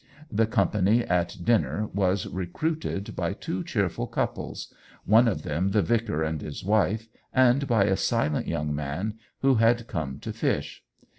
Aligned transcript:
The 0.31 0.47
company 0.47 1.03
at 1.03 1.37
dinner 1.43 1.87
was 1.93 2.25
re 2.25 2.47
cruited 2.47 3.15
by 3.15 3.33
two 3.33 3.63
cheerful 3.63 4.07
couples— 4.07 4.73
one 5.15 5.27
of 5.27 5.43
them 5.43 5.69
the 5.73 5.83
vicar 5.83 6.23
and 6.23 6.41
his 6.41 6.63
wife, 6.65 7.07
and 7.31 7.67
by 7.67 7.83
a 7.83 7.95
silent 7.95 8.47
young 8.47 8.73
man 8.73 9.19
who 9.41 9.53
had 9.61 9.85
come 9.85 10.13
down 10.13 10.21
to 10.21 10.33
fish. 10.33 10.83